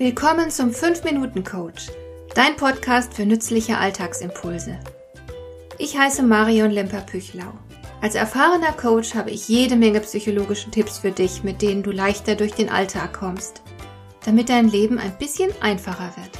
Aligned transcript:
Willkommen 0.00 0.50
zum 0.50 0.70
5-Minuten-Coach, 0.70 1.88
dein 2.34 2.56
Podcast 2.56 3.12
für 3.12 3.26
nützliche 3.26 3.76
Alltagsimpulse. 3.76 4.80
Ich 5.76 5.98
heiße 5.98 6.22
Marion 6.22 6.70
Lemper-Püchlau. 6.70 7.52
Als 8.00 8.14
erfahrener 8.14 8.72
Coach 8.72 9.14
habe 9.14 9.30
ich 9.30 9.46
jede 9.46 9.76
Menge 9.76 10.00
psychologische 10.00 10.70
Tipps 10.70 11.00
für 11.00 11.10
dich, 11.10 11.42
mit 11.42 11.60
denen 11.60 11.82
du 11.82 11.90
leichter 11.90 12.34
durch 12.34 12.52
den 12.52 12.70
Alltag 12.70 13.12
kommst, 13.12 13.60
damit 14.24 14.48
dein 14.48 14.70
Leben 14.70 14.98
ein 14.98 15.18
bisschen 15.18 15.50
einfacher 15.60 16.14
wird. 16.16 16.30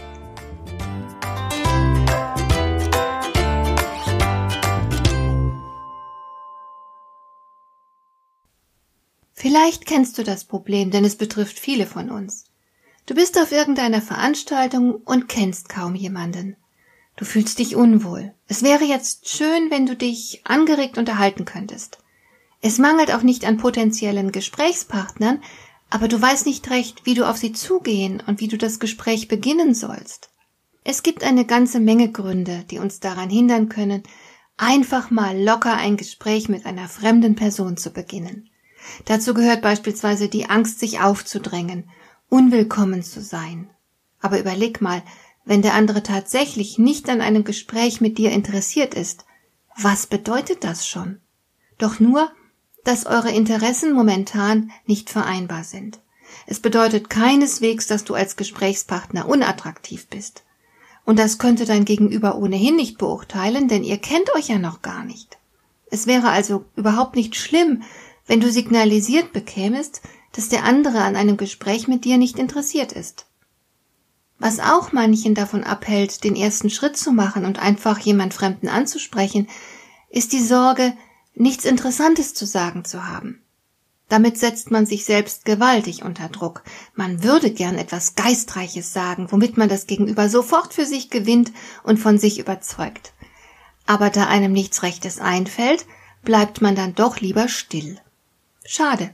Vielleicht 9.35 9.85
kennst 9.85 10.17
du 10.17 10.23
das 10.23 10.47
Problem, 10.47 10.91
denn 10.91 11.05
es 11.05 11.17
betrifft 11.17 11.59
viele 11.59 11.85
von 11.85 12.11
uns. 12.11 12.50
Du 13.07 13.15
bist 13.15 13.39
auf 13.39 13.53
irgendeiner 13.53 14.03
Veranstaltung 14.03 14.95
und 15.05 15.29
kennst 15.29 15.69
kaum 15.69 15.95
jemanden. 15.95 16.57
Du 17.17 17.25
fühlst 17.25 17.59
dich 17.59 17.77
unwohl. 17.77 18.33
Es 18.47 18.63
wäre 18.63 18.85
jetzt 18.85 19.29
schön, 19.29 19.71
wenn 19.71 19.87
du 19.87 19.97
dich 19.97 20.41
angeregt 20.45 20.97
unterhalten 20.97 21.45
könntest. 21.45 21.99
Es 22.63 22.79
mangelt 22.79 23.13
auch 23.13 23.23
nicht 23.23 23.45
an 23.45 23.57
potenziellen 23.57 24.33
Gesprächspartnern, 24.33 25.43
aber 25.91 26.09
du 26.09 26.21
weißt 26.21 26.47
nicht 26.47 26.71
recht, 26.71 27.05
wie 27.05 27.15
du 27.15 27.29
auf 27.29 27.37
sie 27.37 27.53
zugehen 27.53 28.23
und 28.27 28.41
wie 28.41 28.49
du 28.49 28.57
das 28.57 28.79
Gespräch 28.79 29.29
beginnen 29.29 29.75
sollst. 29.75 30.31
Es 30.85 31.03
gibt 31.03 31.25
eine 31.25 31.45
ganze 31.45 31.81
Menge 31.81 32.11
Gründe, 32.11 32.65
die 32.71 32.79
uns 32.79 33.01
daran 33.01 33.29
hindern 33.29 33.69
können, 33.69 34.03
einfach 34.57 35.11
mal 35.11 35.39
locker 35.39 35.75
ein 35.75 35.97
Gespräch 35.97 36.49
mit 36.49 36.65
einer 36.65 36.89
fremden 36.89 37.35
Person 37.35 37.77
zu 37.77 37.91
beginnen. 37.91 38.49
Dazu 39.05 39.35
gehört 39.35 39.63
beispielsweise 39.63 40.29
die 40.29 40.49
Angst, 40.49 40.81
sich 40.81 41.01
aufzudrängen 41.01 41.91
unwillkommen 42.31 43.03
zu 43.03 43.21
sein. 43.21 43.69
Aber 44.21 44.41
überleg 44.41 44.81
mal, 44.81 45.03
wenn 45.45 45.61
der 45.61 45.75
andere 45.75 46.03
tatsächlich 46.03 46.79
nicht 46.79 47.11
an 47.11 47.21
einem 47.21 47.45
Gespräch 47.45 48.01
mit 48.01 48.17
dir 48.17 48.31
interessiert 48.31 48.95
ist, 48.95 49.27
was 49.77 50.07
bedeutet 50.07 50.65
das 50.65 50.87
schon? 50.87 51.21
Doch 51.79 52.01
nur, 52.01 52.31
dass 52.85 53.07
eure 53.07 53.31
Interessen 53.31 53.93
momentan 53.93 54.71
nicht 54.87 55.11
vereinbar 55.11 55.65
sind. 55.65 56.01
Es 56.47 56.61
bedeutet 56.61 57.11
keineswegs, 57.11 57.87
dass 57.87 58.05
du 58.05 58.15
als 58.15 58.37
Gesprächspartner 58.37 59.29
unattraktiv 59.29 60.07
bist. 60.09 60.45
Und 61.05 61.19
das 61.19 61.39
könnte 61.39 61.65
dein 61.65 61.85
Gegenüber 61.85 62.37
ohnehin 62.37 62.77
nicht 62.77 62.99
beurteilen, 62.99 63.69
denn 63.69 63.85
ihr 63.85 63.99
kennt 63.99 64.35
euch 64.35 64.49
ja 64.49 64.59
noch 64.59 64.83
gar 64.83 65.05
nicht. 65.05 65.39
Es 65.91 66.07
wäre 66.07 66.29
also 66.29 66.65
überhaupt 66.77 67.17
nicht 67.17 67.35
schlimm, 67.37 67.83
wenn 68.27 68.41
du 68.41 68.51
signalisiert 68.51 69.33
bekämest, 69.33 70.03
dass 70.33 70.49
der 70.49 70.65
andere 70.65 71.01
an 71.03 71.17
einem 71.17 71.37
Gespräch 71.37 71.89
mit 71.89 72.05
dir 72.05 72.19
nicht 72.19 72.39
interessiert 72.39 72.93
ist. 72.93 73.27
Was 74.39 74.59
auch 74.59 74.93
manchen 74.93 75.35
davon 75.35 75.65
abhält, 75.65 76.25
den 76.25 76.35
ersten 76.35 76.71
Schritt 76.71 76.97
zu 76.97 77.13
machen 77.13 77.45
und 77.45 77.59
einfach 77.59 77.99
jemand 77.99 78.33
Fremden 78.33 78.69
anzusprechen, 78.69 79.49
ist 80.09 80.33
die 80.33 80.43
Sorge, 80.43 80.95
nichts 81.35 81.65
Interessantes 81.65 82.35
zu 82.35 82.47
sagen 82.47 82.85
zu 82.85 83.07
haben. 83.07 83.43
Damit 84.09 84.39
setzt 84.39 84.73
man 84.73 84.87
sich 84.87 85.05
selbst 85.05 85.45
gewaltig 85.45 86.03
unter 86.05 86.29
Druck. 86.29 86.65
Man 86.95 87.23
würde 87.23 87.51
gern 87.53 87.79
etwas 87.79 88.17
Geistreiches 88.17 88.93
sagen, 88.93 89.29
womit 89.31 89.57
man 89.57 89.69
das 89.69 89.87
Gegenüber 89.87 90.29
sofort 90.29 90.75
für 90.75 90.85
sich 90.85 91.11
gewinnt 91.11 91.53
und 91.85 91.99
von 91.99 92.19
sich 92.19 92.41
überzeugt. 92.41 93.13
Aber 93.87 94.11
da 94.11 94.27
einem 94.27 94.53
nichts 94.53 94.83
Rechtes 94.83 95.21
einfällt, 95.21 95.87
bleibt 96.23 96.61
man 96.61 96.75
dann 96.75 96.95
doch 96.95 97.21
lieber 97.21 97.47
still. 97.47 98.01
Schade. 98.65 99.11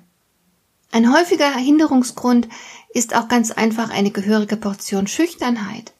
Ein 0.92 1.12
häufiger 1.12 1.54
Hinderungsgrund 1.54 2.48
ist 2.94 3.14
auch 3.14 3.28
ganz 3.28 3.50
einfach 3.50 3.90
eine 3.90 4.10
gehörige 4.10 4.56
Portion 4.56 5.06
Schüchternheit. 5.06 5.92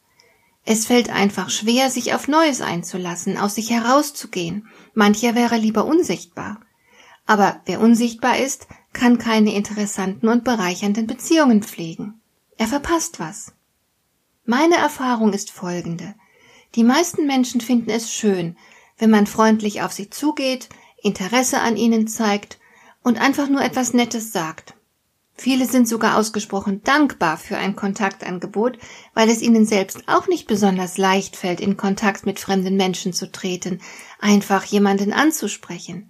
Es 0.65 0.85
fällt 0.85 1.09
einfach 1.09 1.49
schwer, 1.49 1.89
sich 1.89 2.13
auf 2.13 2.27
Neues 2.27 2.61
einzulassen, 2.61 3.37
aus 3.37 3.55
sich 3.55 3.69
herauszugehen. 3.69 4.67
Mancher 4.93 5.35
wäre 5.35 5.57
lieber 5.57 5.85
unsichtbar. 5.85 6.59
Aber 7.25 7.61
wer 7.65 7.79
unsichtbar 7.79 8.37
ist, 8.37 8.67
kann 8.93 9.17
keine 9.17 9.53
interessanten 9.53 10.27
und 10.27 10.43
bereichernden 10.43 11.07
Beziehungen 11.07 11.61
pflegen. 11.63 12.19
Er 12.57 12.67
verpasst 12.67 13.19
was. 13.19 13.53
Meine 14.45 14.75
Erfahrung 14.75 15.33
ist 15.33 15.51
folgende. 15.51 16.15
Die 16.75 16.83
meisten 16.83 17.27
Menschen 17.27 17.61
finden 17.61 17.89
es 17.89 18.11
schön, 18.11 18.57
wenn 18.97 19.09
man 19.09 19.27
freundlich 19.27 19.81
auf 19.83 19.93
sie 19.93 20.09
zugeht, 20.09 20.69
Interesse 21.01 21.59
an 21.59 21.77
ihnen 21.77 22.07
zeigt 22.07 22.57
und 23.03 23.19
einfach 23.19 23.49
nur 23.49 23.61
etwas 23.61 23.93
Nettes 23.93 24.31
sagt. 24.31 24.73
Viele 25.39 25.67
sind 25.67 25.87
sogar 25.87 26.17
ausgesprochen 26.17 26.81
dankbar 26.83 27.37
für 27.37 27.57
ein 27.57 27.75
Kontaktangebot, 27.75 28.79
weil 29.13 29.29
es 29.29 29.43
ihnen 29.43 29.67
selbst 29.67 30.07
auch 30.07 30.27
nicht 30.27 30.47
besonders 30.47 30.97
leicht 30.97 31.35
fällt, 31.35 31.61
in 31.61 31.77
Kontakt 31.77 32.25
mit 32.25 32.39
fremden 32.39 32.75
Menschen 32.75 33.13
zu 33.13 33.31
treten, 33.31 33.79
einfach 34.19 34.65
jemanden 34.65 35.13
anzusprechen. 35.13 36.09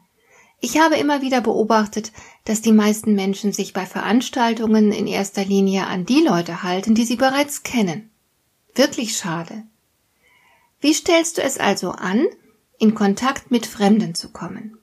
Ich 0.59 0.79
habe 0.79 0.95
immer 0.95 1.21
wieder 1.21 1.41
beobachtet, 1.41 2.13
dass 2.45 2.61
die 2.61 2.71
meisten 2.71 3.13
Menschen 3.13 3.51
sich 3.51 3.73
bei 3.73 3.85
Veranstaltungen 3.85 4.93
in 4.93 5.05
erster 5.05 5.43
Linie 5.43 5.85
an 5.87 6.05
die 6.05 6.21
Leute 6.21 6.63
halten, 6.63 6.95
die 6.95 7.05
sie 7.05 7.17
bereits 7.17 7.63
kennen. 7.63 8.09
Wirklich 8.75 9.17
schade. 9.17 9.63
Wie 10.79 10.93
stellst 10.93 11.37
du 11.37 11.41
es 11.41 11.57
also 11.57 11.91
an, 11.91 12.25
in 12.79 12.95
Kontakt 12.95 13.51
mit 13.51 13.65
Fremden 13.65 14.15
zu 14.15 14.29
kommen? 14.29 14.77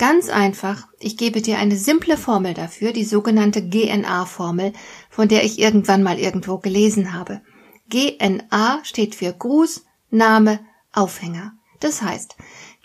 Ganz 0.00 0.30
einfach, 0.30 0.88
ich 0.98 1.18
gebe 1.18 1.42
dir 1.42 1.58
eine 1.58 1.76
simple 1.76 2.16
Formel 2.16 2.54
dafür, 2.54 2.94
die 2.94 3.04
sogenannte 3.04 3.60
GNA-Formel, 3.60 4.72
von 5.10 5.28
der 5.28 5.44
ich 5.44 5.58
irgendwann 5.58 6.02
mal 6.02 6.18
irgendwo 6.18 6.56
gelesen 6.56 7.12
habe. 7.12 7.42
GNA 7.90 8.80
steht 8.82 9.14
für 9.14 9.30
Gruß, 9.30 9.84
Name, 10.08 10.60
Aufhänger. 10.94 11.52
Das 11.80 12.00
heißt, 12.00 12.36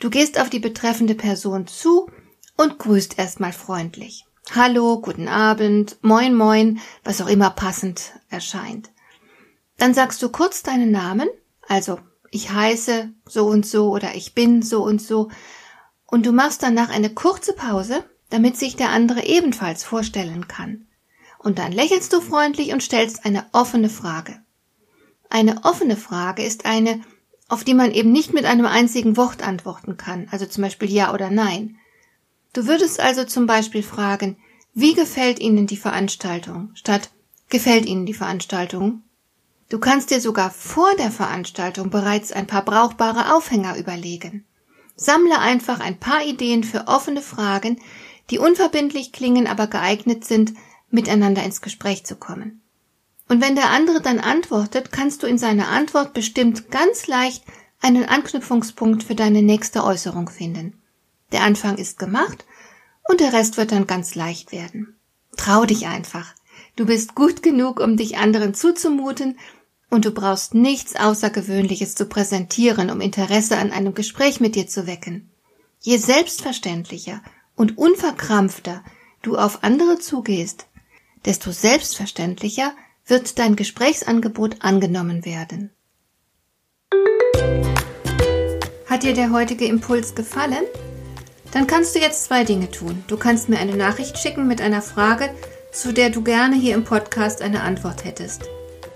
du 0.01 0.09
gehst 0.09 0.37
auf 0.41 0.49
die 0.49 0.59
betreffende 0.59 1.15
Person 1.15 1.67
zu 1.67 2.11
und 2.57 2.79
grüßt 2.79 3.17
erstmal 3.17 3.53
freundlich. 3.53 4.25
Hallo, 4.53 4.99
guten 4.99 5.29
Abend, 5.29 5.97
moin 6.01 6.35
moin, 6.35 6.81
was 7.05 7.21
auch 7.21 7.29
immer 7.29 7.49
passend 7.49 8.11
erscheint. 8.29 8.89
Dann 9.77 9.93
sagst 9.93 10.21
du 10.21 10.27
kurz 10.27 10.63
deinen 10.63 10.91
Namen, 10.91 11.29
also 11.65 11.97
ich 12.29 12.51
heiße 12.51 13.13
so 13.25 13.45
und 13.45 13.65
so 13.65 13.91
oder 13.91 14.15
ich 14.15 14.33
bin 14.33 14.61
so 14.61 14.83
und 14.83 15.01
so 15.01 15.29
und 16.15 16.25
du 16.25 16.31
machst 16.31 16.63
danach 16.63 16.87
eine 16.87 17.09
kurze 17.09 17.51
Pause, 17.51 18.05
damit 18.29 18.55
sich 18.55 18.77
der 18.77 18.91
andere 18.91 19.25
ebenfalls 19.25 19.83
vorstellen 19.83 20.47
kann. 20.47 20.87
Und 21.39 21.59
dann 21.59 21.73
lächelst 21.73 22.13
du 22.13 22.21
freundlich 22.21 22.71
und 22.71 22.81
stellst 22.81 23.25
eine 23.25 23.45
offene 23.51 23.89
Frage. 23.89 24.39
Eine 25.29 25.65
offene 25.65 25.97
Frage 25.97 26.41
ist 26.41 26.65
eine, 26.65 27.01
auf 27.49 27.65
die 27.65 27.73
man 27.73 27.91
eben 27.91 28.13
nicht 28.13 28.31
mit 28.33 28.45
einem 28.45 28.65
einzigen 28.65 29.17
Wort 29.17 29.45
antworten 29.45 29.97
kann, 29.97 30.29
also 30.31 30.45
zum 30.45 30.63
Beispiel 30.63 30.89
Ja 30.89 31.13
oder 31.13 31.29
Nein. 31.29 31.75
Du 32.53 32.65
würdest 32.65 33.01
also 33.01 33.25
zum 33.25 33.45
Beispiel 33.45 33.83
fragen, 33.83 34.37
wie 34.73 34.93
gefällt 34.93 35.41
Ihnen 35.41 35.67
die 35.67 35.75
Veranstaltung, 35.75 36.71
statt 36.75 37.09
gefällt 37.49 37.85
Ihnen 37.85 38.05
die 38.05 38.13
Veranstaltung? 38.13 39.03
Du 39.67 39.79
kannst 39.79 40.11
dir 40.11 40.21
sogar 40.21 40.49
vor 40.49 40.95
der 40.97 41.11
Veranstaltung 41.11 41.89
bereits 41.89 42.31
ein 42.31 42.47
paar 42.47 42.63
brauchbare 42.63 43.35
Aufhänger 43.35 43.75
überlegen. 43.75 44.45
Sammle 44.95 45.39
einfach 45.39 45.79
ein 45.79 45.99
paar 45.99 46.23
Ideen 46.23 46.63
für 46.63 46.87
offene 46.87 47.21
Fragen, 47.21 47.79
die 48.29 48.39
unverbindlich 48.39 49.11
klingen, 49.11 49.47
aber 49.47 49.67
geeignet 49.67 50.25
sind, 50.25 50.53
miteinander 50.89 51.43
ins 51.43 51.61
Gespräch 51.61 52.05
zu 52.05 52.15
kommen. 52.15 52.61
Und 53.27 53.41
wenn 53.41 53.55
der 53.55 53.71
andere 53.71 54.01
dann 54.01 54.19
antwortet, 54.19 54.91
kannst 54.91 55.23
du 55.23 55.27
in 55.27 55.37
seiner 55.37 55.67
Antwort 55.69 56.13
bestimmt 56.13 56.69
ganz 56.71 57.07
leicht 57.07 57.43
einen 57.81 58.05
Anknüpfungspunkt 58.05 59.03
für 59.03 59.15
deine 59.15 59.41
nächste 59.41 59.83
Äußerung 59.83 60.29
finden. 60.29 60.81
Der 61.31 61.43
Anfang 61.43 61.77
ist 61.77 61.99
gemacht 61.99 62.45
und 63.09 63.19
der 63.19 63.33
Rest 63.33 63.57
wird 63.57 63.71
dann 63.71 63.87
ganz 63.87 64.15
leicht 64.15 64.51
werden. 64.51 64.95
Trau 65.37 65.65
dich 65.65 65.87
einfach. 65.87 66.33
Du 66.75 66.85
bist 66.85 67.15
gut 67.15 67.43
genug, 67.43 67.79
um 67.79 67.97
dich 67.97 68.17
anderen 68.17 68.53
zuzumuten 68.53 69.37
und 69.95 70.05
du 70.05 70.11
brauchst 70.11 70.53
nichts 70.53 70.95
Außergewöhnliches 70.95 71.95
zu 71.95 72.05
präsentieren, 72.05 72.91
um 72.91 72.99
Interesse 72.99 73.57
an 73.57 73.71
einem 73.71 73.93
Gespräch 73.93 74.41
mit 74.41 74.55
dir 74.55 74.67
zu 74.67 74.85
wecken. 74.87 75.31
Je 75.79 75.97
selbstverständlicher 75.97 77.21
und 77.55 77.77
unverkrampfter 77.77 78.83
du 79.21 79.37
auf 79.37 79.63
andere 79.63 79.97
zugehst, 79.97 80.67
desto 81.23 81.51
selbstverständlicher 81.51 82.73
wird 83.07 83.39
dein 83.39 83.55
Gesprächsangebot 83.55 84.57
angenommen 84.59 85.23
werden. 85.23 85.71
Hat 88.87 89.03
dir 89.03 89.13
der 89.13 89.31
heutige 89.31 89.65
Impuls 89.65 90.13
gefallen? 90.13 90.65
Dann 91.51 91.67
kannst 91.67 91.95
du 91.95 91.99
jetzt 91.99 92.25
zwei 92.25 92.43
Dinge 92.43 92.69
tun. 92.69 93.03
Du 93.07 93.15
kannst 93.15 93.47
mir 93.47 93.59
eine 93.59 93.77
Nachricht 93.77 94.17
schicken 94.17 94.45
mit 94.45 94.59
einer 94.59 94.81
Frage, 94.81 95.29
zu 95.71 95.93
der 95.93 96.09
du 96.09 96.21
gerne 96.21 96.55
hier 96.57 96.75
im 96.75 96.83
Podcast 96.83 97.41
eine 97.41 97.61
Antwort 97.61 98.03
hättest. 98.03 98.49